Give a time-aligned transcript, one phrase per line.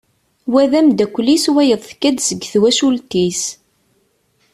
[0.51, 3.41] Wa d amddakel-is wayeḍ tekka-d seg twacult-is.